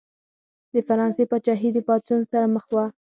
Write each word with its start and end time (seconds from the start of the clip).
د 0.73 0.75
فرانسې 0.87 1.23
پاچاهي 1.29 1.69
د 1.73 1.79
پاڅون 1.87 2.19
سره 2.31 2.45
مخ 2.55 2.65
وه. 2.75 2.85